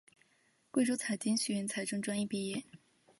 [0.71, 2.63] 贵州财经学院财政专业毕业。